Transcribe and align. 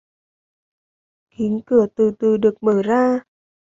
Kính 1.37 1.61
cửa 1.65 1.85
từ 1.95 2.11
từ 2.19 2.37
được 2.37 2.63
mở 2.63 2.81
ra 2.81 3.21